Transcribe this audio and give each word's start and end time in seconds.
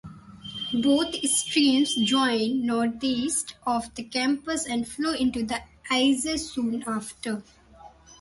Both 0.73 1.23
streams 1.29 1.93
join 1.93 2.65
northeast 2.65 3.53
of 3.67 3.93
the 3.93 4.01
campus 4.03 4.65
and 4.65 4.87
flow 4.87 5.13
into 5.13 5.43
the 5.45 5.61
Isar 5.93 6.39
soon 6.39 6.81
after. 6.87 7.43